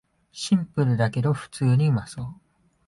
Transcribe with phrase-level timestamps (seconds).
[0.31, 2.27] シンプルだけど普通にうまそう